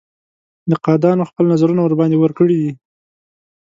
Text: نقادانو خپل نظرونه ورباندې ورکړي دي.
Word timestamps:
نقادانو 0.71 1.29
خپل 1.29 1.45
نظرونه 1.53 1.81
ورباندې 1.83 2.17
ورکړي 2.19 2.57
دي. 2.61 2.71